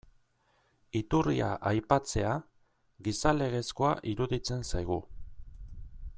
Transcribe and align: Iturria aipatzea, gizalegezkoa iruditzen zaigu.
Iturria 0.99 1.49
aipatzea, 1.71 2.31
gizalegezkoa 3.09 3.93
iruditzen 4.15 4.67
zaigu. 4.73 4.99